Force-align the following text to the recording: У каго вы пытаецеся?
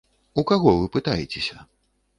У 0.41 0.43
каго 0.53 0.73
вы 0.79 0.89
пытаецеся? 0.97 1.57